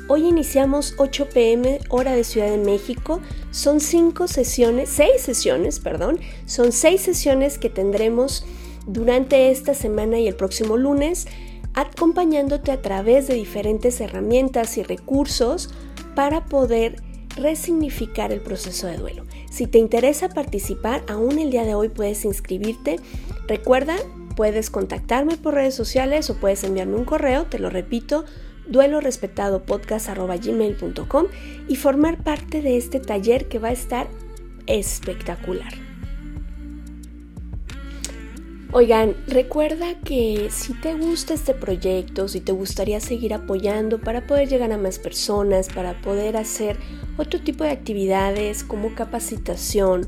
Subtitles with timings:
[0.09, 3.21] Hoy iniciamos 8 pm hora de Ciudad de México.
[3.51, 6.19] Son 5 sesiones, 6 sesiones, perdón.
[6.45, 8.45] Son 6 sesiones que tendremos
[8.85, 11.27] durante esta semana y el próximo lunes,
[11.75, 15.69] acompañándote a través de diferentes herramientas y recursos
[16.15, 17.01] para poder
[17.37, 19.23] resignificar el proceso de duelo.
[19.53, 22.99] Si te interesa participar, aún el día de hoy puedes inscribirte.
[23.47, 23.97] Recuerda,
[24.35, 28.25] puedes contactarme por redes sociales o puedes enviarme un correo, te lo repito,
[28.65, 31.27] duelorespetadopodcast.gmail.com
[31.67, 34.07] y formar parte de este taller que va a estar
[34.65, 35.82] espectacular.
[38.75, 44.49] Oigan, recuerda que si te gusta este proyecto, si te gustaría seguir apoyando para poder
[44.49, 46.79] llegar a más personas, para poder hacer
[47.17, 50.07] otro tipo de actividades como capacitación,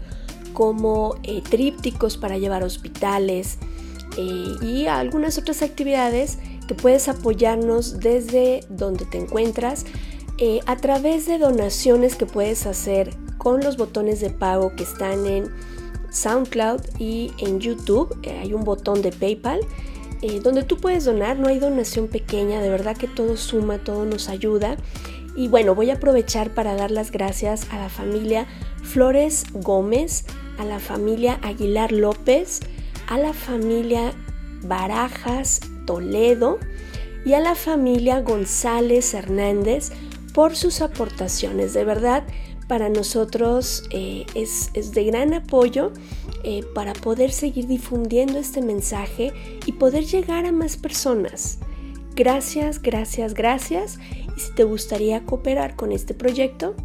[0.53, 3.59] como eh, trípticos para llevar a hospitales
[4.17, 9.85] eh, y algunas otras actividades que puedes apoyarnos desde donde te encuentras
[10.39, 15.27] eh, a través de donaciones que puedes hacer con los botones de pago que están
[15.27, 15.51] en
[16.15, 18.17] SoundCloud y en YouTube.
[18.25, 19.59] hay un botón de PayPal.
[20.41, 24.29] donde tú puedes donar, no hay donación pequeña, de verdad que todo suma, todo nos
[24.29, 24.77] ayuda
[25.35, 28.47] y bueno, voy a aprovechar para dar las gracias a la familia
[28.83, 30.25] Flores Gómez,
[30.57, 32.61] a la familia Aguilar López,
[33.07, 34.13] a la familia
[34.63, 36.57] Barajas Toledo
[37.25, 39.91] y a la familia González Hernández
[40.33, 41.73] por sus aportaciones.
[41.73, 42.23] De verdad,
[42.67, 45.91] para nosotros eh, es, de gran apoyo
[46.43, 49.33] eh, para poder seguir difundiendo este mensaje
[49.65, 51.59] y poder llegar a más personas.
[52.15, 53.99] Gracias, gracias, gracias.
[54.35, 56.75] Y si te gustaría cooperar con este proyecto,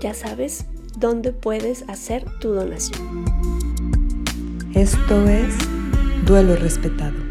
[0.00, 0.64] ya sabes
[0.96, 3.24] dónde puedes hacer tu donación.
[4.74, 5.54] Esto es
[6.24, 7.29] Duelo Respetado.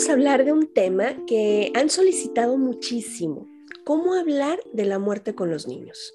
[0.00, 3.46] Vamos a hablar de un tema que han solicitado muchísimo,
[3.84, 6.14] cómo hablar de la muerte con los niños.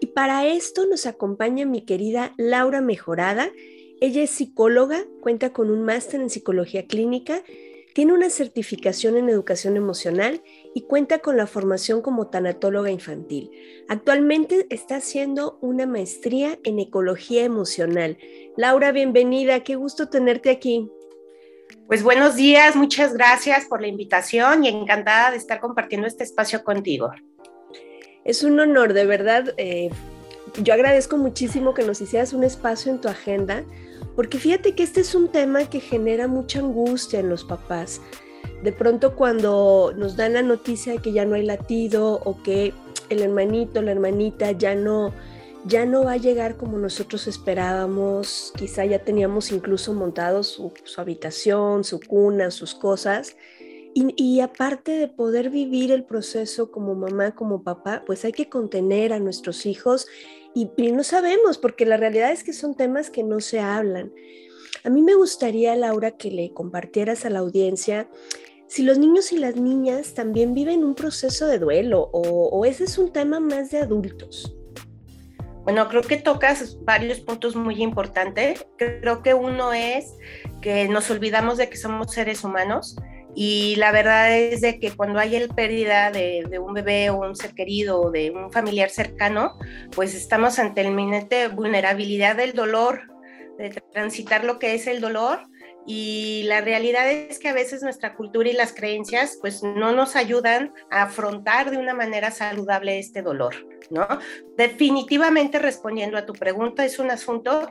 [0.00, 3.50] Y para esto nos acompaña mi querida Laura Mejorada,
[4.00, 7.42] ella es psicóloga, cuenta con un máster en psicología clínica,
[7.92, 10.42] tiene una certificación en educación emocional
[10.74, 13.50] y cuenta con la formación como tanatóloga infantil.
[13.86, 18.16] Actualmente está haciendo una maestría en ecología emocional.
[18.56, 20.90] Laura, bienvenida, qué gusto tenerte aquí.
[21.86, 26.64] Pues buenos días, muchas gracias por la invitación y encantada de estar compartiendo este espacio
[26.64, 27.12] contigo.
[28.24, 29.54] Es un honor, de verdad.
[29.56, 29.90] Eh,
[30.62, 33.64] yo agradezco muchísimo que nos hicieras un espacio en tu agenda
[34.16, 38.00] porque fíjate que este es un tema que genera mucha angustia en los papás.
[38.62, 42.72] De pronto cuando nos dan la noticia de que ya no hay latido o que
[43.10, 45.12] el hermanito, la hermanita ya no,
[45.66, 51.82] ya no va a llegar como nosotros esperábamos, quizá ya teníamos incluso montado su, habitación,
[51.82, 53.36] su cuna, sus cosas,
[53.94, 59.14] Y, aparte de poder vivir el proceso como mamá, como papá, pues hay que contener
[59.14, 60.06] a nuestros hijos
[60.54, 64.12] y, no sabemos, porque la realidad es que son temas que no se hablan.
[64.84, 68.08] A mí me gustaría, Laura, que le compartieras a la audiencia
[68.68, 72.84] si los niños y las niñas también viven un proceso de duelo o, o ese
[72.84, 74.55] es un tema más de adultos.
[75.66, 78.64] Bueno, creo que tocas varios puntos muy importantes.
[78.78, 80.14] Creo que uno es
[80.62, 82.96] que nos olvidamos de que somos seres humanos
[83.34, 87.34] y la verdad es de que cuando hay el pérdida de, un bebé o un
[87.34, 89.58] ser querido o de un familiar cercano,
[89.90, 93.00] pues estamos ante el inminente vulnerabilidad del dolor,
[93.58, 95.40] de transitar lo que es el dolor
[95.86, 100.16] y la realidad es que a veces nuestra cultura y las creencias pues no nos
[100.16, 103.54] ayudan a afrontar de una manera saludable este dolor,
[103.90, 104.06] ¿no?
[104.56, 107.68] Definitivamente respondiendo a tu pregunta es un asunto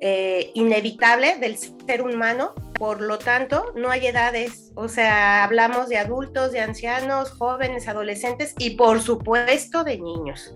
[0.00, 5.98] eh, inevitable del ser humano, por lo tanto no hay edades, o sea, hablamos de
[5.98, 10.52] adultos, de ancianos, jóvenes, adolescentes y por supuesto de niños.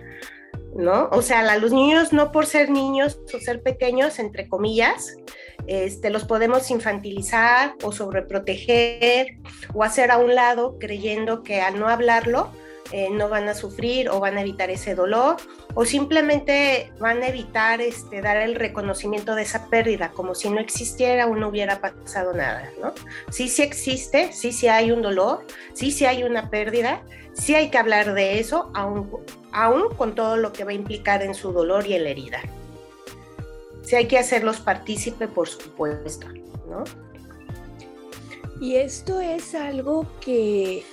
[0.74, 1.08] ¿No?
[1.12, 5.16] O sea, los niños no por ser niños o ser pequeños, entre comillas,
[5.66, 9.38] este, los podemos infantilizar o sobreproteger
[9.74, 12.50] o hacer a un lado creyendo que al no hablarlo
[12.92, 15.36] eh, no van a sufrir o van a evitar ese dolor
[15.74, 20.58] o simplemente van a evitar este, dar el reconocimiento de esa pérdida como si no
[20.58, 22.92] existiera o no hubiera pasado nada, ¿no?
[23.30, 27.02] Sí, sí existe, sí, sí hay un dolor, sí, sí hay una pérdida,
[27.32, 29.10] sí hay que hablar de eso, aún,
[29.52, 32.40] aún con todo lo que va a implicar en su dolor y en la herida.
[33.82, 36.26] Sí hay que hacerlos partícipe, por supuesto,
[36.68, 36.84] ¿no?
[38.60, 40.84] Y esto es algo que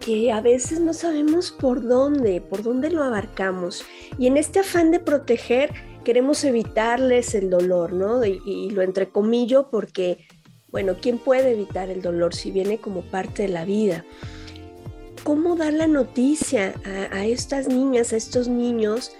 [0.00, 3.84] que a veces no sabemos por dónde, por dónde lo abarcamos.
[4.18, 5.70] Y en este afán de proteger,
[6.04, 8.24] queremos evitarles el dolor, ¿no?
[8.24, 10.26] Y, lo entrecomillo porque,
[10.68, 14.04] bueno, ¿quién puede evitar el dolor si viene como parte de la vida?
[15.22, 16.74] ¿Cómo dar la noticia
[17.12, 19.12] a, estas niñas, a estos niños,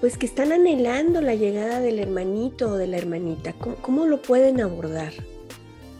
[0.00, 3.54] pues que están anhelando la llegada del hermanito o de la hermanita?
[3.82, 5.12] cómo lo pueden abordar?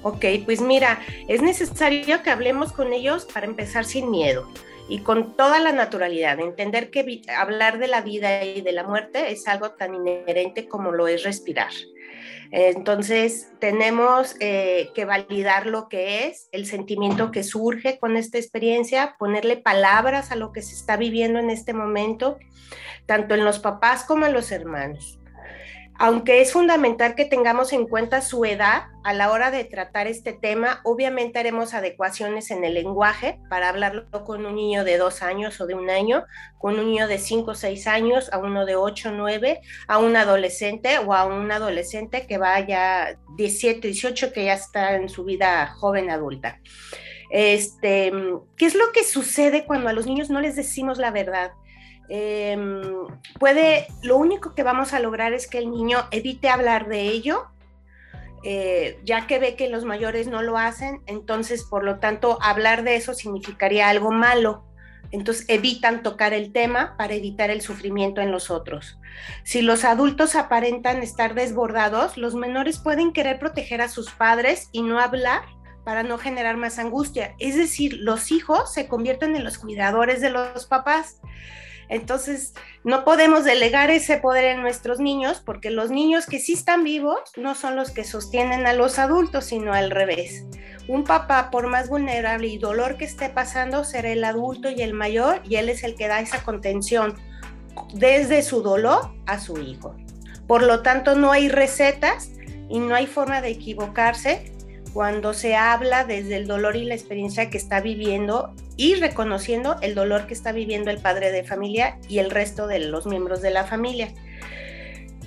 [0.03, 4.49] Ok, pues mira, es necesario que hablemos con ellos para empezar sin miedo
[4.89, 9.31] y con toda la naturalidad, entender que hablar de la vida y de la muerte
[9.31, 11.71] es algo tan inherente como lo es respirar.
[12.51, 19.15] Entonces, tenemos eh, que validar lo que es, el sentimiento que surge con esta experiencia,
[19.19, 22.39] ponerle palabras a lo que se está viviendo en este momento,
[23.07, 25.22] tanto en los papás como en los hermanos
[26.03, 30.33] aunque es fundamental que tengamos en cuenta su edad a la hora de tratar este
[30.33, 35.61] tema, obviamente haremos adecuaciones en el lenguaje para hablarlo con un niño de dos años
[35.61, 36.25] o de un año,
[36.59, 40.17] con un niño de cinco o seis años, a uno de ocho nueve, a un
[40.17, 45.69] adolescente o a un adolescente que vaya 17, 18, que ya está en su vida
[45.69, 46.59] joven adulta.
[47.31, 48.13] Este,
[48.57, 51.53] ¿Qué es lo que sucede cuando a los niños no les decimos la verdad?
[52.15, 53.07] Em,
[53.41, 57.47] puede, lo único que vamos a lograr es que el niño evite hablar de ello,
[58.45, 62.83] eh, ya que ve que los mayores no lo hacen, entonces por lo tanto hablar
[62.83, 64.63] de eso significaría algo malo.
[65.11, 68.99] Entonces evitan tocar el tema para evitar el sufrimiento en los otros.
[69.43, 74.83] Si los adultos aparentan estar desbordados, los menores pueden querer proteger a sus padres y
[74.83, 75.45] no hablar
[75.83, 77.35] para no generar más angustia.
[77.39, 81.17] Es decir, los hijos se convierten en los cuidadores de los papás.
[81.89, 86.85] Entonces, no podemos delegar ese poder en nuestros niños porque los niños que sí están
[86.85, 90.45] vivos no son los que sostienen a los adultos, sino al revés.
[90.89, 94.95] Un papá, por más vulnerable y dolor que esté pasando, será el adulto y el
[94.95, 97.17] mayor y él es el que da esa contención
[97.95, 99.95] desde su dolor a su hijo.
[100.47, 102.31] Por lo tanto, no hay recetas
[102.69, 104.53] y no hay forma de equivocarse
[104.93, 109.95] cuando se habla desde el dolor y la experiencia que está viviendo y reconociendo el
[109.95, 113.51] dolor que está viviendo el padre de familia y el resto de los miembros de
[113.51, 114.13] la familia.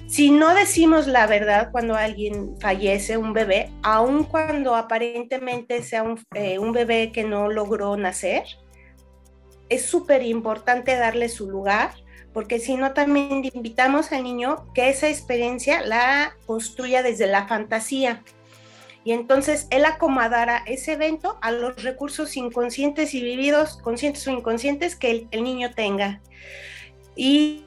[0.08, 6.24] Si no decimos la verdad cuando alguien fallece, un bebé, aun cuando aparentemente sea un,
[6.36, 8.44] eh, bebé que no logró nacer,
[9.68, 11.92] es súper importante darle su lugar,
[12.34, 18.24] porque si no también invitamos al niño que esa experiencia la construya desde la fantasía
[19.06, 24.96] y entonces él acomodará ese evento a los recursos inconscientes y vividos, conscientes o inconscientes
[24.96, 26.22] que el, niño tenga.
[27.16, 27.62] Y,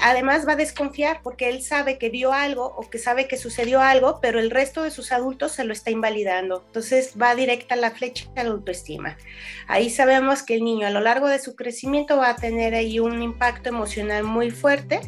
[0.00, 3.80] además va a desconfiar porque él sabe que vio algo o que sabe que sucedió
[3.80, 6.62] algo, pero el resto de sus adultos se lo está invalidando.
[6.66, 9.18] Entonces va directa la flecha a la autoestima.
[9.66, 13.00] Ahí sabemos que el niño a lo largo de su crecimiento va a tener ahí
[13.00, 15.00] un impacto emocional muy fuerte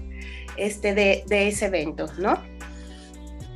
[0.56, 2.57] este, de, de ese evento, ¿no?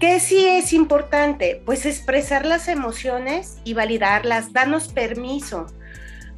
[0.02, 1.62] ¿Qué sí es importante?
[1.64, 5.68] Pues expresar las emociones y validarlas, darnos permiso,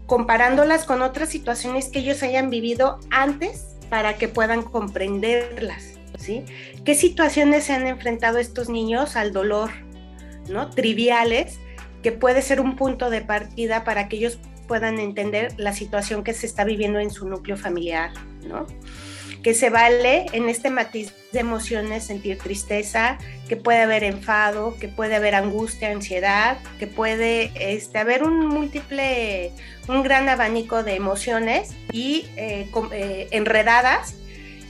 [0.04, 6.44] comparándolas con otras situaciones que ellos hayan vivido antes para que puedan comprenderlas, ¿sí?
[6.84, 9.70] ¿Qué situaciones se han enfrentado estos niños al dolor,
[10.46, 10.68] ¿no?
[10.68, 11.58] Triviales,
[12.02, 16.34] que puede ser un punto de partida para que ellos puedan entender la situación que
[16.34, 18.10] se está viviendo en su núcleo familiar,
[18.46, 18.66] ¿no?
[19.44, 24.88] Que se vale en este matiz de emociones sentir tristeza, que puede haber enfado, que
[24.88, 29.52] puede haber angustia, ansiedad, que puede este, haber un múltiple,
[29.86, 34.14] un gran abanico de emociones y eh, eh, enredadas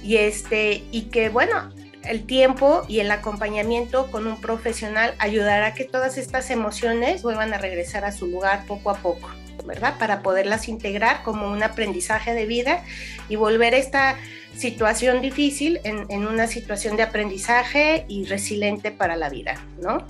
[0.02, 1.70] y este y que bueno
[2.02, 7.54] el tiempo y el acompañamiento con un profesional ayudará a que todas estas emociones vuelvan
[7.54, 9.30] a regresar a su lugar poco a poco.
[9.64, 9.98] ¿Verdad?
[9.98, 12.84] Para poderlas integrar como un aprendizaje de vida
[13.28, 14.16] y volver esta
[14.56, 20.06] situación difícil en, una situación de aprendizaje y resiliente para la vida, ¿no?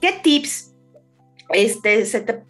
[0.00, 0.72] ¿Qué tips
[1.50, 2.02] este,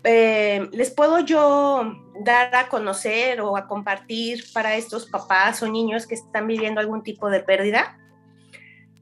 [0.04, 6.07] eh, les puedo yo dar a conocer o a compartir para estos papás o niños
[6.07, 7.99] que están viviendo algún tipo de pérdida?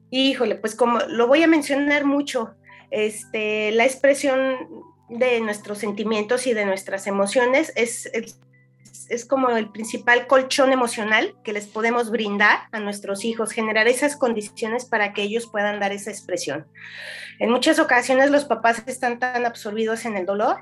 [0.09, 2.55] Híjole, pues como lo voy a mencionar mucho,
[2.89, 4.57] este, la expresión
[5.11, 11.51] de nuestros sentimientos y de nuestras emociones es, es, como el principal colchón emocional que
[11.51, 16.11] les podemos brindar a nuestros hijos, generar esas condiciones para que ellos puedan dar esa
[16.11, 16.65] expresión.
[17.39, 20.61] En muchas ocasiones los papás están tan absorbidos en el dolor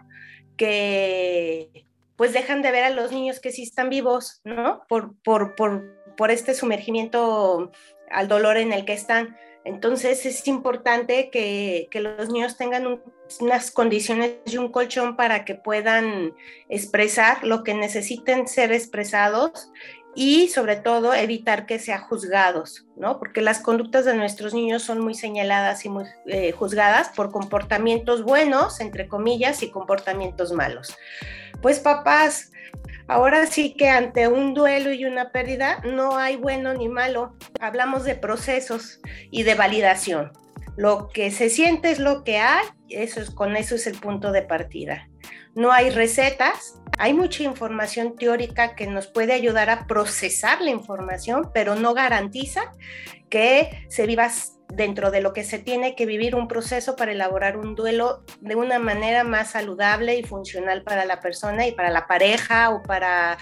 [0.57, 4.81] que pues dejan de ver a los niños que sí están vivos, ¿no?
[4.89, 7.71] Por, por, por, por este sumergimiento
[8.09, 9.37] al dolor en el que están.
[9.65, 13.01] Entonces es importante que, los niños tengan
[13.39, 16.33] unas condiciones y un colchón para que puedan
[16.69, 19.71] expresar lo que necesiten ser expresados
[20.15, 23.19] y sobre todo evitar que sean juzgados, ¿no?
[23.19, 28.23] Porque las conductas de nuestros niños son muy señaladas y muy eh, juzgadas por comportamientos
[28.23, 30.95] buenos, entre comillas, y comportamientos malos.
[31.61, 32.51] Pues papás,
[33.09, 37.33] Ahora sí que ante un duelo y una pérdida no hay bueno ni malo.
[37.59, 38.99] Hablamos de procesos
[39.31, 40.31] y de validación.
[40.77, 44.31] Lo que se siente es lo que hay, eso es, con eso es el punto
[44.31, 45.09] de partida.
[45.55, 51.49] No hay recetas, hay mucha información teórica que nos puede ayudar a procesar la información,
[51.51, 52.61] pero no garantiza
[53.31, 54.29] que se viva
[54.69, 58.55] dentro de lo que se tiene que vivir un proceso para elaborar un duelo de
[58.55, 63.37] una manera más saludable y funcional para la persona y para la pareja o para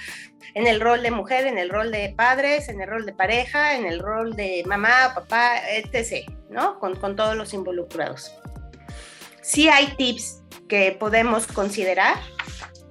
[0.53, 3.75] en el rol de mujer, en el rol de padres, en el rol de pareja,
[3.75, 6.79] en el rol de mamá, papá, etc., ¿no?
[6.79, 8.33] Con, con todos los involucrados.
[9.41, 12.15] Sí hay tips que podemos considerar,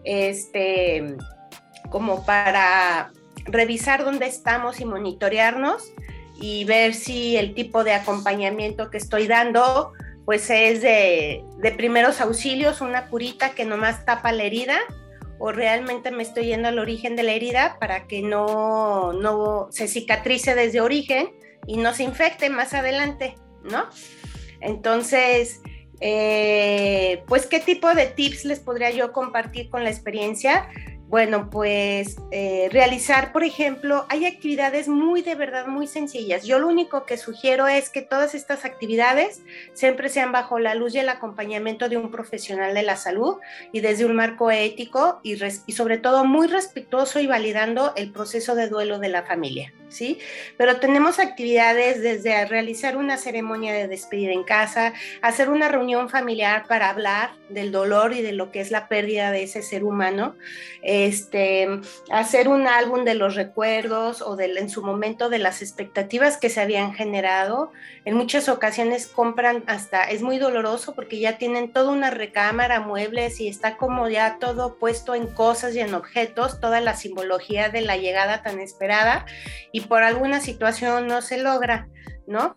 [0.04, 1.16] este,
[1.90, 3.10] como para
[3.46, 5.92] revisar dónde estamos y monitorearnos
[6.40, 9.92] y ver si el tipo de acompañamiento que estoy dando
[10.26, 11.44] pues es de,
[11.76, 14.76] primeros auxilios, una curita que nomás tapa la herida
[15.38, 19.86] o realmente me estoy yendo al origen de la herida para que no, no se
[19.86, 21.30] cicatrice desde origen
[21.66, 23.86] y no se infecte más adelante, ¿no?
[24.60, 25.60] Entonces,
[26.00, 30.68] eh, pues, ¿qué tipo de tips les podría yo compartir con la experiencia?
[31.08, 36.44] Bueno, pues eh, realizar, por ejemplo, hay actividades muy de verdad, muy sencillas.
[36.44, 39.40] Yo lo único que sugiero es que todas estas actividades
[39.72, 43.36] siempre sean bajo la luz y el acompañamiento de un profesional de la salud
[43.70, 48.56] y desde un marco ético y, y sobre todo muy respetuoso y validando el proceso
[48.56, 49.72] de duelo de la familia.
[49.88, 50.18] ¿sí?
[50.56, 56.64] Pero tenemos actividades desde realizar una ceremonia de despedida en casa, hacer una reunión familiar
[56.68, 60.36] para hablar del dolor y de lo que es la pérdida de ese ser humano,
[61.04, 61.68] este,
[62.10, 66.48] hacer un álbum de los recuerdos o de, en su momento de las expectativas que
[66.48, 67.70] se habían generado.
[68.04, 73.40] En muchas ocasiones compran hasta, es muy doloroso porque ya tienen toda una recámara, muebles
[73.40, 77.82] y está como ya todo puesto en cosas y en objetos, toda la simbología de
[77.82, 79.26] la llegada tan esperada
[79.72, 81.88] y por alguna situación no se logra,
[82.26, 82.56] ¿no?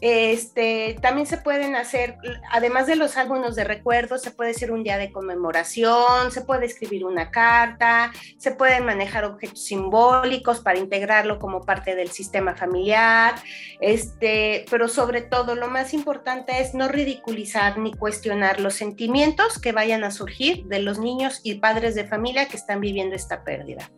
[0.00, 2.18] Este, también se pueden hacer,
[2.50, 6.66] además de los álbumes de recuerdos, se puede hacer un día de conmemoración, se puede
[6.66, 13.34] escribir una carta, se pueden manejar objetos simbólicos para integrarlo como parte del sistema familiar,
[13.80, 19.72] este, pero sobre todo lo más importante es no ridiculizar ni cuestionar los sentimientos que
[19.72, 23.90] vayan a surgir de los niños y padres de familia que están viviendo esta pérdida.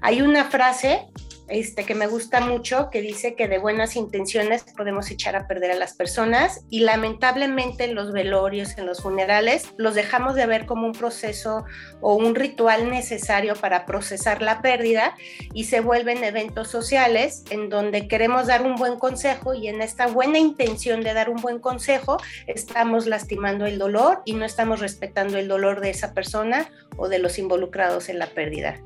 [0.00, 1.06] Hay una frase
[1.48, 5.72] este, que me gusta mucho, que dice que de buenas intenciones podemos echar a perder
[5.72, 10.66] a las personas y lamentablemente en los velorios, en los funerales, los dejamos de ver
[10.66, 11.64] como un proceso
[12.00, 15.14] o un ritual necesario para procesar la pérdida
[15.54, 20.06] y se vuelven eventos sociales en donde queremos dar un buen consejo y en esta
[20.06, 25.38] buena intención de dar un buen consejo estamos lastimando el dolor y no estamos respetando
[25.38, 28.80] el dolor de esa persona o de los involucrados en la pérdida.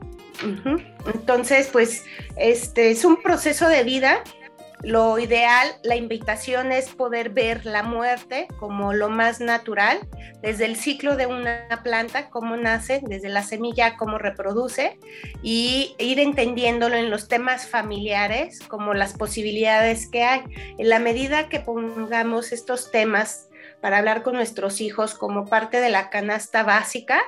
[1.12, 2.04] Entonces, pues,
[2.36, 4.22] este es un proceso de vida.
[4.82, 10.00] Lo ideal, la invitación es poder ver la muerte como lo más natural,
[10.40, 14.98] desde el ciclo de una planta, cómo nace, desde la semilla, cómo reproduce,
[15.40, 20.42] y ir entendiéndolo en los temas familiares, como las posibilidades que hay.
[20.78, 23.48] En la medida que pongamos estos temas
[23.80, 27.20] para hablar con nuestros hijos como parte de la canasta básica,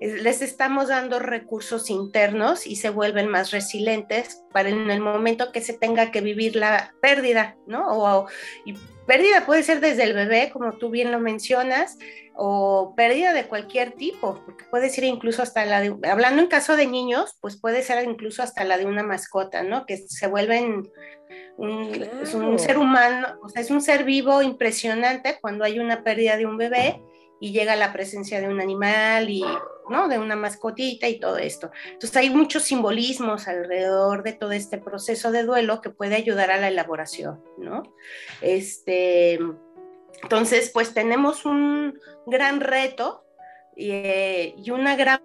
[0.00, 5.60] les estamos dando recursos internos y se vuelven más resilientes para en el momento que
[5.60, 7.86] se tenga que vivir la pérdida, ¿no?
[7.88, 8.26] O,
[8.64, 8.74] y
[9.06, 11.98] pérdida puede ser desde el bebé, como tú bien lo mencionas,
[12.34, 16.76] o pérdida de cualquier tipo, porque puede ser incluso hasta la de, hablando en caso
[16.76, 19.86] de niños, pues puede ser incluso hasta la de una mascota, ¿no?
[19.86, 20.90] Que se vuelven
[21.56, 26.02] un, es un ser humano, o sea, es un ser vivo impresionante cuando hay una
[26.02, 27.00] pérdida de un bebé
[27.42, 29.44] y llega la presencia de un animal y,
[29.90, 30.06] ¿no?
[30.06, 31.72] De una mascotita y todo esto.
[31.86, 36.58] Entonces hay muchos simbolismos alrededor de todo este proceso de duelo que puede ayudar a
[36.58, 37.82] la elaboración, ¿no?
[38.42, 39.40] Este,
[40.22, 43.24] entonces, pues tenemos un gran reto
[43.74, 45.20] y, eh, y una gran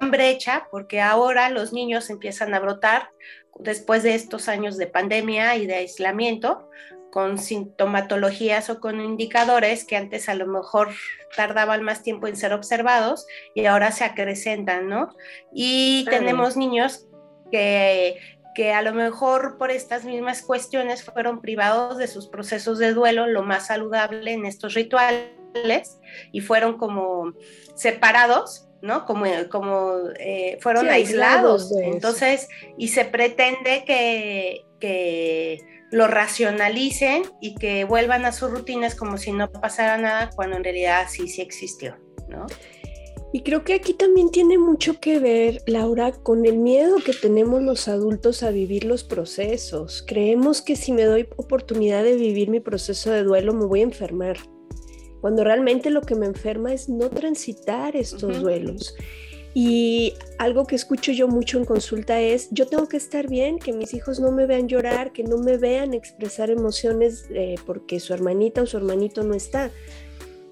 [0.00, 3.12] brecha porque ahora los niños empiezan a brotar
[3.60, 6.68] después de estos años de pandemia y de aislamiento
[7.10, 10.88] con sintomatologías o con indicadores que antes a lo mejor
[11.36, 15.14] tardaban más tiempo en ser observados y ahora se acrecentan, ¿no?
[15.52, 17.06] Y tenemos niños
[17.50, 18.18] que,
[18.54, 23.26] que a lo mejor por estas mismas cuestiones fueron privados de sus procesos de duelo,
[23.26, 25.98] lo más saludable en estos rituales,
[26.32, 27.32] y fueron como
[27.74, 29.04] separados ¿no?
[29.06, 31.72] Como, como eh, fueron aislados.
[31.82, 35.58] Entonces, y se pretende que, que
[35.90, 40.64] lo racionalicen y que vuelvan a sus rutinas como si no pasara nada, cuando en
[40.64, 41.96] realidad sí, sí existió,
[42.28, 42.46] ¿no?
[43.30, 47.62] Y creo que aquí también tiene mucho que ver, Laura, con el miedo que tenemos
[47.62, 50.02] los adultos a vivir los procesos.
[50.06, 53.84] Creemos que si me doy oportunidad de vivir mi proceso de duelo me voy a
[53.84, 54.38] enfermar,
[55.20, 58.94] cuando realmente lo que me enferma es no transitar estos duelos.
[59.54, 63.72] Y algo que escucho yo mucho en consulta es, yo tengo que estar bien, que
[63.72, 68.12] mis hijos no me vean llorar, que no me vean expresar emociones eh, porque su
[68.12, 69.70] hermanita o su hermanito no está.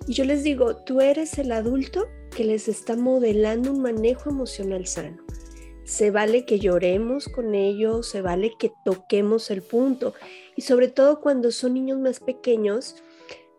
[0.06, 4.86] Y yo les digo, tú eres el adulto que les está modelando un manejo emocional
[4.86, 5.22] sano.
[5.84, 10.14] Se vale que lloremos con ellos, se vale que toquemos el punto.
[10.56, 12.96] Y sobre todo cuando son niños más pequeños,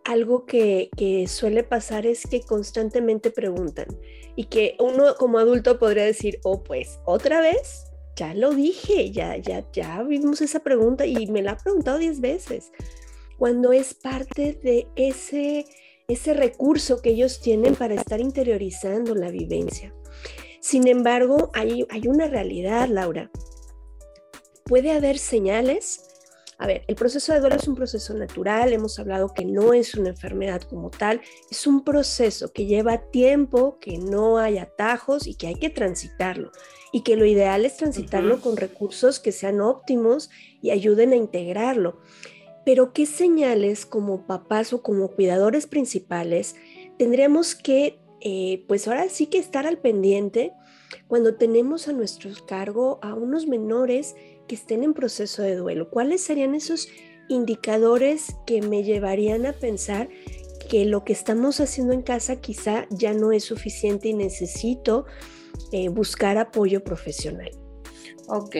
[0.07, 0.89] algo que,
[1.27, 3.87] suele pasar es que constantemente preguntan
[4.37, 9.35] y que uno como adulto podría decir, oh, pues otra vez, ya lo dije, ya,
[9.37, 12.71] ya, ya vimos esa pregunta y me la ha preguntado diez veces.
[13.39, 15.65] Cuando es parte de ese,
[16.07, 19.93] ese recurso que ellos tienen para estar interiorizando la vivencia.
[20.61, 23.31] Sin embargo, hay, hay una realidad, Laura.
[24.65, 26.03] Puede haber señales
[26.59, 29.93] a ver, el proceso de duelo es un proceso natural, hemos hablado que no es
[29.93, 35.35] una enfermedad como tal, es un proceso que lleva tiempo, que no hay atajos y
[35.35, 36.51] que hay que transitarlo.
[36.91, 41.99] Y que lo ideal es transitarlo con recursos que sean óptimos y ayuden a integrarlo.
[42.65, 46.55] Pero ¿qué señales como papás o como cuidadores principales
[46.97, 50.53] tendríamos que, eh, pues ahora sí que estar al pendiente
[51.07, 54.15] cuando tenemos a nuestro cargo a unos menores
[54.47, 55.89] que estén en proceso de duelo?
[55.89, 56.87] ¿Cuáles serían esos
[57.29, 60.09] indicadores que me llevarían a pensar
[60.69, 65.05] que lo que estamos haciendo en casa quizá ya no es suficiente y necesito
[65.71, 67.51] eh, buscar apoyo profesional?
[68.27, 68.55] Ok,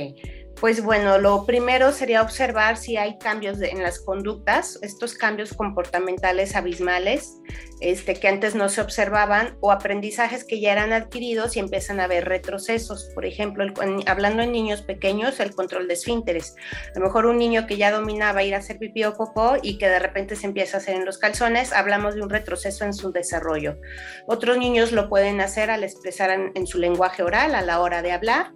[0.59, 6.55] pues bueno, lo primero sería observar si hay cambios en las conductas, estos cambios comportamentales
[6.55, 7.37] abismales
[7.79, 12.05] este, que antes no se observaban o aprendizajes que ya eran adquiridos y empiezan a
[12.05, 13.11] haber retrocesos.
[13.13, 13.65] Por ejemplo,
[14.07, 16.55] hablando en niños pequeños, el control de esfínteres.
[16.95, 19.77] A lo mejor un niño que ya dominaba ir a hacer pipí o popó y
[19.77, 22.93] que de repente se empieza a hacer en los calzones, hablamos de un retroceso en
[22.93, 23.77] su desarrollo.
[24.25, 28.11] Otros niños lo pueden hacer al expresar en su lenguaje oral a la hora de
[28.11, 28.53] hablar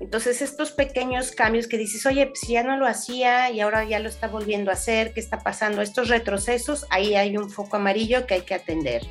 [0.00, 4.00] Entonces, estos pequeños cambios que dices, oye, pues ya no lo hacía y ahora ya
[4.00, 5.82] lo está volviendo a hacer, ¿qué está pasando?
[5.82, 9.02] Estos retrocesos, ahí hay un foco amarillo que hay que atender.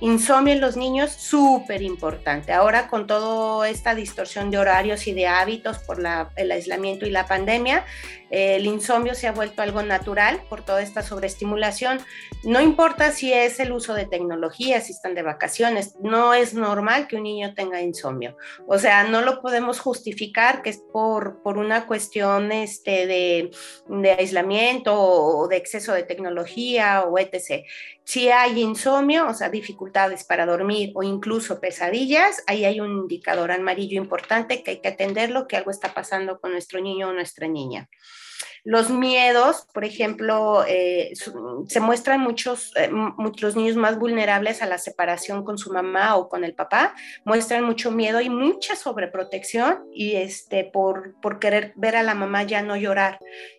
[0.00, 2.52] Insomnio en los niños, súper importante.
[2.52, 5.98] Ahora con toda esta distorsión de horarios y de hábitos por
[6.36, 7.84] el aislamiento y la pandemia,
[8.30, 11.98] el insomnio se ha vuelto algo natural por toda esta sobreestimulación.
[12.44, 17.08] No importa si es el uso de tecnología, si están de vacaciones, no es normal
[17.08, 18.36] que un niño tenga insomnio.
[18.66, 23.50] O sea, no lo podemos justificar que es por, por una cuestión este, de,
[23.88, 27.64] de aislamiento o de exceso de tecnología o etc.
[28.08, 33.52] Si hay insomnio, o sea, dificultades para dormir o incluso pesadillas, ahí hay un indicador
[33.52, 37.48] amarillo importante que hay que atenderlo, que algo está pasando con nuestro niño o nuestra
[37.48, 37.90] niña.
[38.64, 41.12] Los miedos, por ejemplo, eh,
[41.66, 42.90] se muestran muchos, eh,
[43.42, 46.94] los niños más vulnerables a la separación con su mamá o con el papá,
[47.26, 52.44] muestran mucho miedo y mucha sobreprotección y este, por, por querer ver a la mamá
[52.44, 53.18] ya no llorar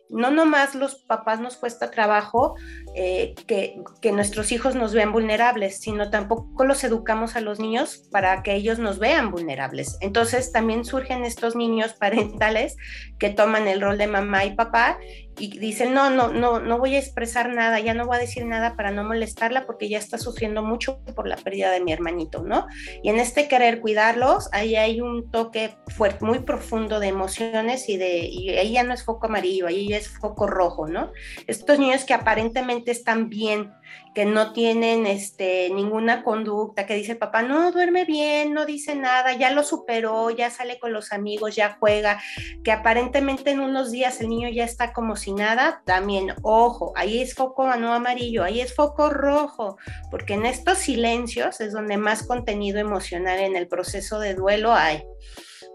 [0.09, 2.55] no nomás los papás nos cuesta trabajo
[3.01, 8.09] eh, que, que, nuestros hijos nos vean vulnerables, sino tampoco los educamos a los niños
[8.12, 9.97] para que ellos nos vean vulnerables.
[10.01, 12.75] Entonces también surgen estos niños parentales
[13.17, 14.99] que toman el rol de mamá y papá
[15.39, 18.45] y dicen, no, no, no, no voy a expresar nada, ya no voy a decir
[18.45, 22.43] nada para no molestarla porque ya está sufriendo mucho por la pérdida de mi hermanito,
[22.43, 22.67] ¿no?
[23.02, 27.97] Y en este querer cuidarlos, ahí hay un toque fuerte, muy profundo de emociones y
[27.97, 31.12] de, y ahí ya no es foco amarillo, ahí ya es foco rojo, ¿no?
[31.47, 33.71] Estos niños que aparentemente están bien,
[34.13, 39.34] que no tienen este, ninguna conducta, que dice papá, no, duerme bien, no dice nada,
[39.34, 42.21] ya lo superó, ya sale con los amigos, ya juega,
[42.63, 47.21] que aparentemente en unos días el niño ya está como si nada, también, ojo, ahí
[47.21, 49.78] es foco no amarillo, ahí es foco rojo,
[50.10, 55.04] porque en estos silencios es donde más contenido emocional en el proceso de duelo hay.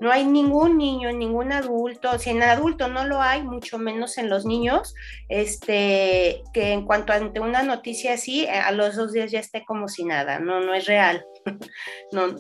[0.05, 4.29] No hay ningún niño, ningún adulto, si en adulto no lo hay, mucho menos en
[4.29, 4.95] los niños,
[5.31, 9.89] este, que en cuanto ante una noticia así, a los dos días ya esté como
[9.89, 11.25] si nada, no, no es real.
[12.13, 12.37] no,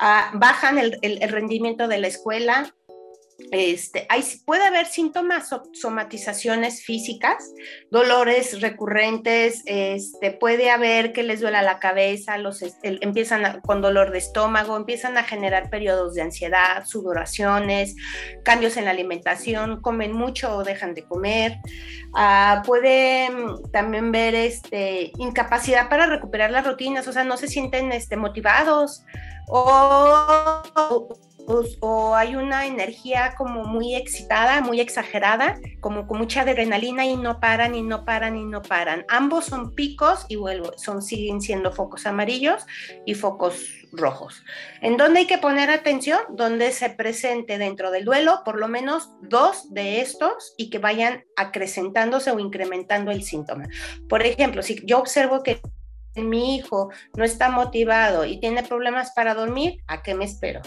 [0.00, 2.74] ah, bajan el, el rendimiento de la escuela,
[3.52, 4.08] este,
[4.44, 7.52] puede haber síntomas, somatizaciones físicas,
[7.90, 14.18] dolores recurrentes, este, puede haber que les duela la cabeza, los, empiezan con dolor de
[14.18, 17.94] estómago, empiezan a generar periodos de ansiedad, sudoraciones,
[18.42, 21.58] cambios en la alimentación, comen mucho o dejan de comer.
[22.12, 23.28] Uh, puede
[23.72, 29.04] también ver este, incapacidad para recuperar las rutinas, o sea, no se sienten motivados
[29.48, 31.08] o
[31.46, 37.40] o, hay una energía como muy excitada, muy exagerada, como con mucha adrenalina y no
[37.40, 39.04] paran y no paran y no paran.
[39.08, 42.66] Ambos son picos y vuelvo, son, siguen siendo focos amarillos
[43.04, 44.42] y focos rojos.
[44.80, 46.20] ¿En dónde hay que poner atención?
[46.30, 51.24] Donde se presente dentro del duelo por lo menos dos de estos y que vayan
[51.36, 53.68] acrecentándose o incrementando el síntoma.
[54.08, 55.60] Por ejemplo, si yo observo que
[56.22, 60.62] mi hijo no está motivado y tiene problemas para dormir, ¿a qué me espero?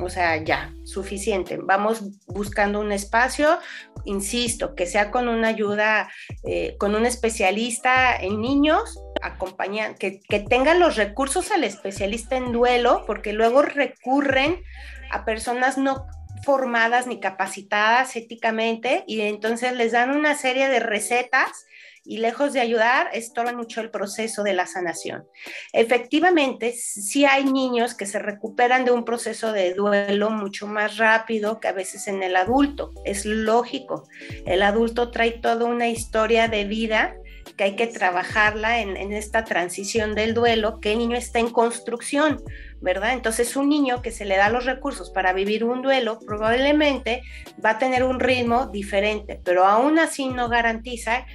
[0.00, 1.58] O sea, ya, suficiente.
[1.60, 3.58] Vamos buscando un espacio,
[4.04, 6.08] insisto, que sea con una ayuda,
[6.44, 12.52] eh, con un especialista en niños, acompañan, que, que tengan los recursos al especialista en
[12.52, 14.62] duelo, porque luego recurren
[15.10, 16.06] a personas no
[16.44, 21.66] formadas ni capacitadas éticamente y entonces les dan una serie de recetas
[22.08, 25.26] y lejos de ayudar, estorban mucho el proceso de la sanación.
[25.74, 31.60] Efectivamente, sí hay niños que se recuperan de un proceso de duelo mucho más rápido
[31.60, 32.92] que a veces en el adulto.
[33.04, 34.08] Es lógico.
[34.46, 37.14] El adulto trae toda una historia de vida
[37.56, 41.50] que hay que trabajarla en, en, esta transición del duelo, que el niño está en
[41.50, 42.42] construcción,
[42.80, 43.12] ¿verdad?
[43.12, 47.22] Entonces un niño que se le da los recursos para vivir un duelo probablemente
[47.64, 51.26] va a tener un ritmo diferente, pero aún así no garantiza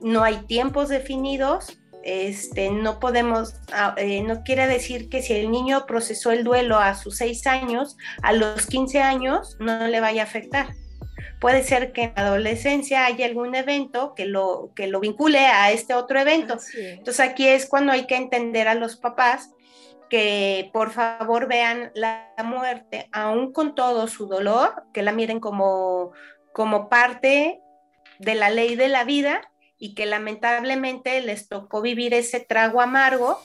[0.00, 5.50] no hay tiempos definidos, este, no podemos, ah, eh, no quiere decir que si el
[5.50, 10.22] niño procesó el duelo a sus seis años, a los 15 años no le vaya
[10.22, 10.68] a afectar.
[11.40, 15.72] Puede ser que en la adolescencia haya algún evento que lo, que lo vincule a
[15.72, 16.58] este otro evento.
[16.76, 19.50] Entonces aquí es cuando hay que entender a los papás
[20.10, 26.12] que por favor vean la muerte, aún con todo su dolor, que la miren como,
[26.52, 27.60] como parte
[28.18, 29.49] de la ley de la vida
[29.80, 33.42] y que lamentablemente les tocó vivir ese trago amargo,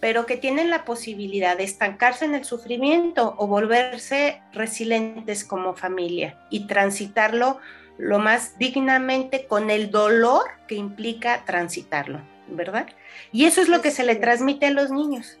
[0.00, 6.40] pero que tienen la posibilidad de estancarse en el sufrimiento o volverse resilientes como familia
[6.50, 7.58] y transitarlo
[7.98, 12.86] lo más dignamente con el dolor que implica transitarlo, ¿verdad?
[13.30, 15.38] Y eso es lo que se le transmite a los niños.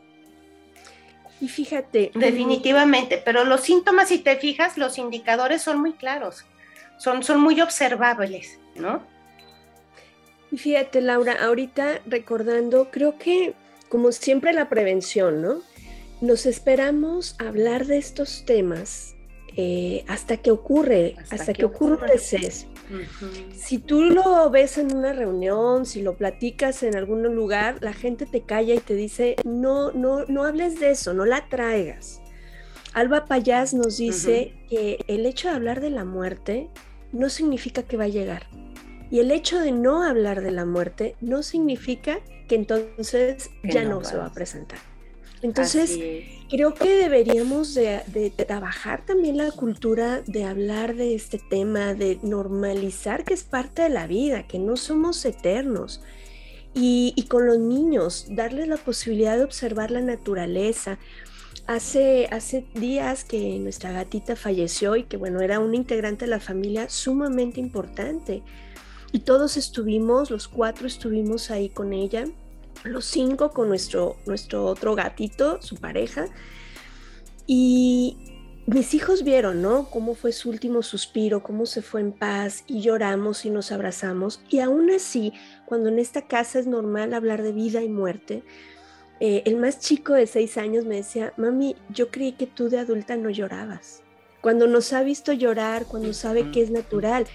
[1.40, 2.10] Y fíjate.
[2.14, 6.44] Definitivamente, pero los síntomas, si te fijas, los indicadores son muy claros,
[6.98, 9.02] son, son muy observables, ¿no?
[10.50, 13.54] Y fíjate, Laura, ahorita recordando, creo que
[13.88, 15.60] como siempre la prevención, ¿no?
[16.20, 19.14] Nos esperamos hablar de estos temas
[19.56, 22.66] eh, hasta que ocurre, hasta, que, ocurre un deceso.
[23.54, 28.24] Si tú lo ves en una reunión, si lo platicas en algún lugar, la gente
[28.24, 32.20] te calla y te dice, no, no, no hables de eso, no la traigas.
[32.94, 36.70] Alba Payás nos dice que el hecho de hablar de la muerte
[37.12, 38.46] no significa que va a llegar.
[39.10, 44.04] Y el hecho de no hablar de la muerte no significa que entonces ya no,
[44.04, 44.78] se va a presentar.
[45.42, 45.98] Entonces,
[46.50, 53.24] creo que deberíamos de, trabajar también la cultura de hablar de este tema, de normalizar
[53.24, 56.02] que es parte de la vida, que no somos eternos.
[56.74, 60.98] Y, y con los niños, darles la posibilidad de observar la naturaleza.
[61.66, 66.40] Hace, hace días que nuestra gatita falleció y que bueno, era un integrante de la
[66.40, 68.42] familia sumamente importante.
[69.12, 72.26] Y todos estuvimos, los cuatro estuvimos ahí con ella,
[72.84, 76.26] los cinco con nuestro, nuestro otro gatito, su pareja.
[77.46, 78.16] Y
[78.66, 79.88] mis hijos vieron, ¿no?
[79.88, 84.42] Cómo fue su último suspiro, cómo se fue en paz y lloramos y nos abrazamos.
[84.50, 85.32] Y aún así,
[85.64, 88.42] cuando en esta casa es normal hablar de vida y muerte,
[89.20, 92.78] eh, el más chico de seis años me decía, mami, yo creí que tú de
[92.78, 94.02] adulta no llorabas.
[94.42, 97.26] Cuando nos ha visto llorar, cuando sabe que es natural.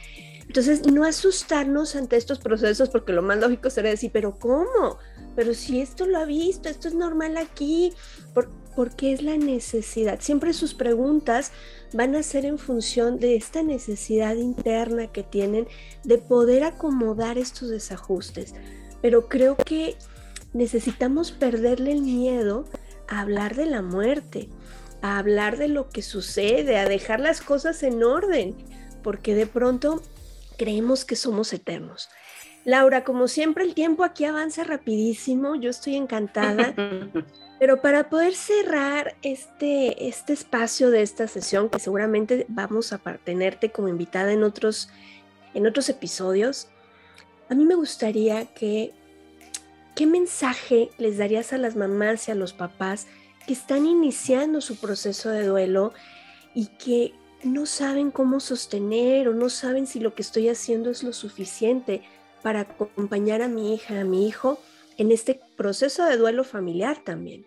[0.47, 4.97] Entonces, no asustarnos ante estos procesos, porque lo más lógico sería decir, pero ¿cómo?
[5.35, 7.93] Pero si esto lo ha visto, esto es normal aquí,
[8.33, 10.19] ¿por, qué es la necesidad?
[10.19, 11.51] Siempre sus preguntas
[11.93, 15.67] van a ser en función de esta necesidad interna que tienen
[16.03, 18.53] de poder acomodar estos desajustes.
[19.01, 19.95] Pero creo que
[20.53, 22.65] necesitamos perderle el miedo
[23.07, 24.49] a hablar de la muerte,
[25.01, 28.55] a hablar de lo que sucede, a dejar las cosas en orden,
[29.03, 30.01] porque de pronto
[30.57, 32.09] creemos que somos eternos.
[32.65, 36.73] Laura, como siempre el tiempo aquí avanza rapidísimo, yo estoy encantada,
[37.59, 43.71] pero para poder cerrar este, este espacio de esta sesión, que seguramente vamos a tenerte
[43.71, 44.89] como invitada en otros,
[45.53, 46.69] en otros episodios,
[47.49, 48.93] a mí me gustaría que,
[49.95, 53.07] ¿qué mensaje les darías a las mamás y a los papás
[53.45, 55.93] que están iniciando su proceso de duelo
[56.53, 61.03] y que no saben cómo sostener o no saben si lo que estoy haciendo es
[61.03, 62.01] lo suficiente
[62.41, 64.59] para acompañar a mi hija, a mi hijo
[64.97, 67.45] en este proceso de duelo familiar también.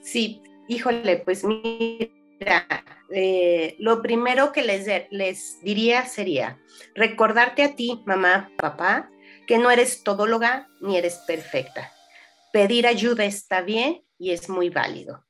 [0.00, 2.66] Sí, híjole, pues mira,
[3.10, 6.60] eh, lo primero que les, les diría sería
[6.94, 9.10] recordarte a ti, mamá, papá,
[9.46, 11.92] que no eres todóloga ni eres perfecta.
[12.52, 15.24] Pedir ayuda está bien y es muy válido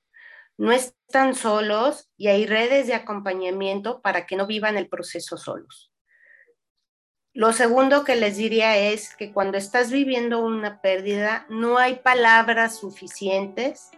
[0.58, 5.92] no están solos y hay redes de acompañamiento para que no vivan el proceso solos.
[7.34, 12.78] Lo segundo que les diría es que cuando estás viviendo una pérdida, no hay palabras
[12.78, 13.90] suficientes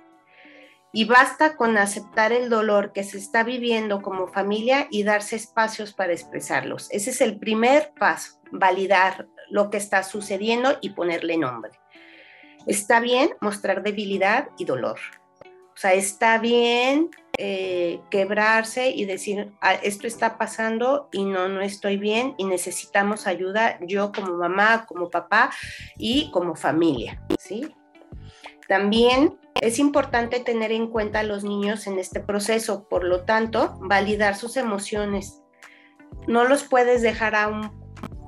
[0.93, 5.93] y basta con aceptar el dolor que se está viviendo como familia y darse espacios
[5.93, 6.87] para expresarlos.
[6.93, 11.73] Ese es el primer paso, validar lo que está sucediendo y ponerle nombre.
[12.69, 15.01] Está bien mostrar debilidad y dolor.
[15.75, 21.63] O sea, está bien eh, quebrarse y decir, ah, esto está pasando y no, no
[21.63, 25.51] estoy bien y necesitamos ayuda, yo como mamá, como papá
[25.99, 27.75] y como familia, ¿sí?
[28.69, 33.77] También es importante tener en cuenta a los niños en este proceso, por lo tanto,
[33.81, 35.43] validar sus emociones.
[36.29, 37.71] No los puedes dejar a un,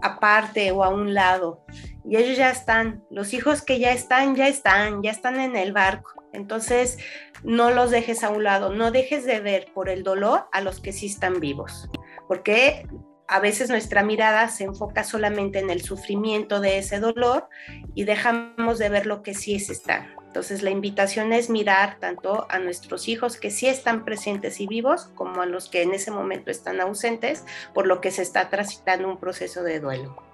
[0.02, 1.64] aparte o a un lado.
[2.04, 5.72] Y ellos ya están, los hijos que ya están, ya están, ya están en el
[5.72, 6.12] barco.
[6.36, 6.98] Entonces,
[7.42, 10.80] no los dejes a un lado, no dejes de ver por el dolor a los
[10.80, 11.88] que sí están vivos,
[12.28, 12.86] porque
[13.28, 17.48] a veces nuestra mirada se enfoca solamente en el sufrimiento de ese dolor
[17.94, 19.82] y dejamos de ver lo que sí es.
[20.26, 25.10] Entonces la invitación es mirar tanto a nuestros hijos que sí están presentes y vivos
[25.14, 29.08] como a los que en ese momento están ausentes, por lo que se está transitando
[29.08, 30.25] un proceso de duelo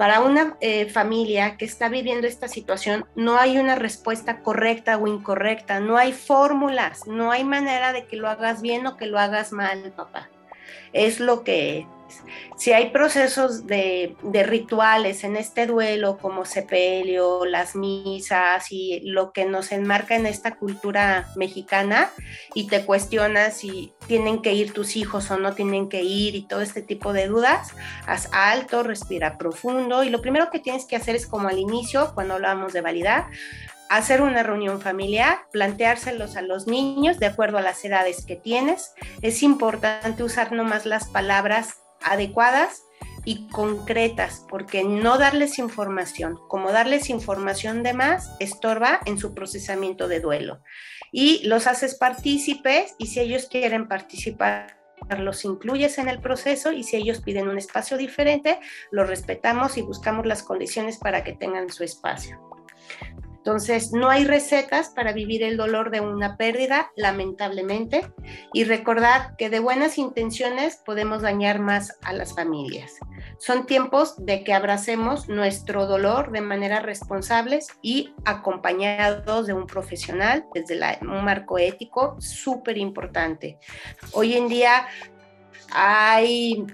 [0.00, 5.06] para una eh, familia que está viviendo esta situación, no hay una respuesta correcta o
[5.06, 9.18] incorrecta, no hay fórmulas, no hay manera de que lo hagas bien o que lo
[9.18, 10.30] hagas mal, papá.
[10.92, 11.86] Es lo que
[12.56, 19.44] si hay procesos de, rituales en este duelo como sepelio, las misas y lo que
[19.44, 22.10] nos enmarca en esta cultura mexicana
[22.54, 26.42] y te cuestionas si tienen que ir tus hijos o no tienen que ir y
[26.42, 27.72] todo este tipo de dudas,
[28.06, 32.12] haz alto, respira profundo y lo primero que tienes que hacer es como al inicio,
[32.14, 33.26] cuando hablábamos de validar,
[33.90, 38.94] hacer una reunión familiar, planteárselos a los niños de acuerdo a las edades que tienes.
[39.20, 42.84] Es importante usar nomás las palabras adecuadas
[43.24, 50.06] y concretas, porque no darles información, como darles información de más, estorba en su procesamiento
[50.06, 50.62] de duelo.
[51.10, 54.78] Y los haces partícipes y si ellos quieren participar,
[55.18, 58.60] los incluyes en el proceso y si ellos piden un espacio diferente,
[58.92, 62.40] lo respetamos y buscamos las condiciones para que tengan su espacio.
[63.40, 68.12] Entonces, no hay recetas para vivir el dolor de una pérdida, lamentablemente,
[68.52, 72.98] y recordar que de buenas intenciones podemos dañar más a las familias.
[73.38, 80.44] Son tiempos de que abracemos nuestro dolor de manera responsables y acompañados de un profesional
[80.52, 83.58] desde un marco ético súper importante.
[84.12, 84.86] Hoy en día
[85.72, 86.66] hay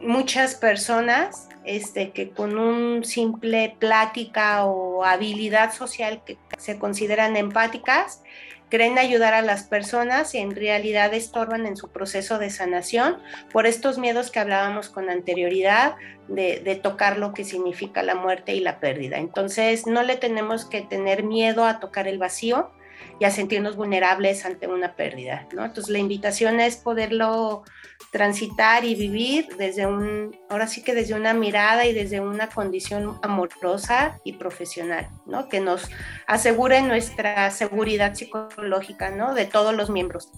[0.00, 8.22] muchas personas este, que con un simple plática o habilidad social que se consideran empáticas,
[8.68, 13.18] creen ayudar a las personas y en realidad estorban en su proceso de sanación
[13.52, 15.94] por estos miedos que hablábamos con anterioridad
[16.28, 19.18] de, de, tocar lo que significa la muerte y la pérdida.
[19.18, 22.70] Entonces no le tenemos que tener miedo a tocar el vacío
[23.18, 25.46] y a sentirnos vulnerables ante una pérdida.
[25.52, 25.64] ¿no?
[25.64, 27.64] Entonces la invitación es poderlo
[28.10, 33.18] transitar y vivir desde un, ahora sí que desde una mirada y desde una condición
[33.22, 35.48] amorosa y profesional, ¿no?
[35.48, 35.88] Que nos
[36.26, 39.34] asegure nuestra seguridad psicológica, ¿no?
[39.34, 40.30] De todos los miembros.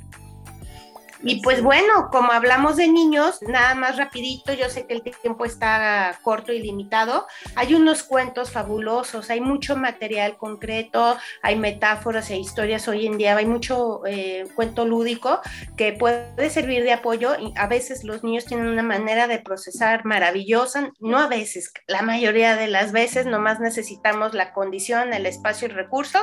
[1.24, 5.46] Y pues bueno, como hablamos de niños, nada más rapidito, yo sé que el tiempo
[5.46, 12.36] está corto y limitado, hay unos cuentos fabulosos, hay mucho material concreto, hay metáforas e
[12.36, 15.40] historias hoy en día, hay mucho eh, cuento lúdico
[15.78, 20.04] que puede servir de apoyo y a veces los niños tienen una manera de procesar
[20.04, 25.68] maravillosa, no a veces, la mayoría de las veces nomás necesitamos la condición, el espacio
[25.68, 26.18] y recurso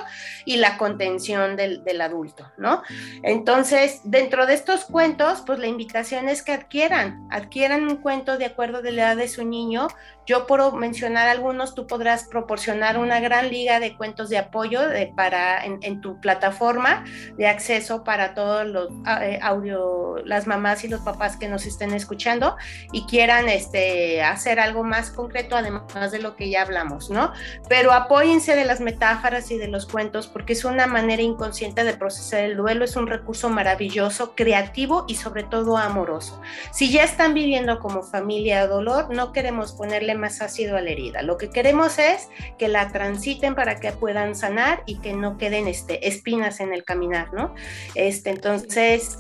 [0.45, 2.83] y la contención del, del adulto, ¿no?
[3.23, 8.45] Entonces, dentro de estos cuentos, pues la invitación es que adquieran, adquieran un cuento de
[8.45, 9.87] acuerdo de la edad de su niño.
[10.25, 14.81] Yo por mencionar algunos, tú podrás proporcionar una gran liga de cuentos de apoyo
[15.15, 17.03] para, en, tu plataforma
[17.37, 21.65] de acceso para todos los ah, eh, audio, las mamás y los papás que nos
[21.65, 22.55] estén escuchando
[22.91, 27.33] y quieran este, hacer algo más concreto, además de lo que ya hablamos, ¿no?
[27.67, 31.93] Pero apóyense de las metáforas y de los cuentos porque es una manera inconsciente de
[31.93, 36.39] procesar el duelo, es un recurso maravilloso, creativo y sobre todo amoroso.
[36.71, 41.21] Si ya están viviendo como familia dolor, no queremos ponerle más ácido a la herida.
[41.21, 45.67] Lo que queremos es que la transiten para que puedan sanar y que no queden
[45.67, 47.53] este, espinas en el caminar, ¿no?
[47.95, 49.19] Este, entonces,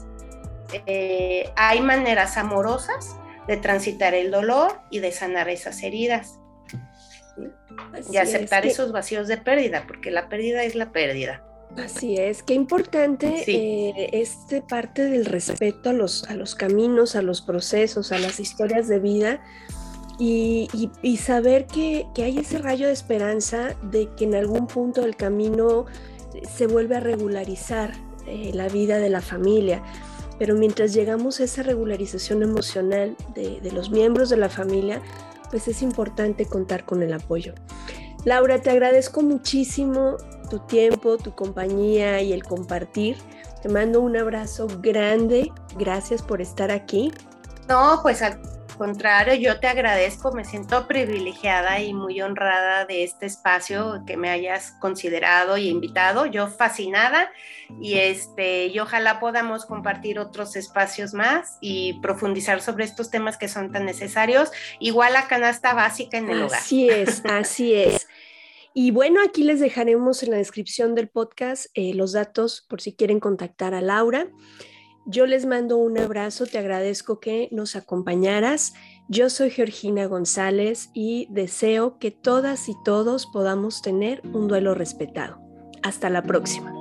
[0.85, 3.15] eh, hay maneras amorosas
[3.47, 6.37] de transitar el dolor y de sanar esas heridas.
[8.11, 11.43] y aceptar esos vacíos de pérdida, porque la pérdida es la pérdida.
[11.77, 17.21] Así es, qué importante eh, este parte del respeto a los, a los caminos, a
[17.21, 19.41] los procesos, a las historias de vida
[20.19, 25.85] y, saber que, hay ese rayo de esperanza de que en algún punto del camino
[26.55, 27.93] se vuelve a regularizar
[28.27, 29.83] eh, la vida de la familia.
[30.39, 35.01] Pero mientras llegamos a esa regularización emocional de, de los miembros de la familia,
[35.49, 37.53] pues es importante contar con el apoyo.
[38.25, 40.17] Laura, te agradezco muchísimo
[40.49, 43.17] tu tiempo, tu compañía y el compartir.
[43.61, 45.51] Te mando un abrazo grande.
[45.77, 47.11] Gracias por estar aquí.
[47.67, 48.21] No, pues
[48.81, 54.31] contrario, yo te agradezco, me siento privilegiada y muy honrada de este espacio que me
[54.31, 56.25] hayas considerado y invitado.
[56.25, 57.31] Yo fascinada
[57.79, 63.47] y este y ojalá podamos compartir otros espacios más y profundizar sobre estos temas que
[63.47, 66.61] son tan necesarios, igual la canasta básica en el hogar.
[66.61, 68.07] Así es, así es.
[68.73, 72.95] Y bueno, aquí les dejaremos en la descripción del podcast eh, los datos por si
[72.95, 74.25] quieren contactar a Laura.
[75.05, 78.73] Yo les mando un abrazo, te agradezco que nos acompañaras.
[79.07, 85.41] Yo soy Georgina González y deseo que todas y todos podamos tener un duelo respetado.
[85.83, 86.80] Hasta la próxima.